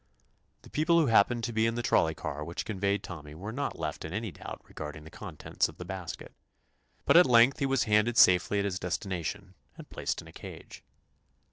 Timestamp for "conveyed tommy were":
2.65-3.51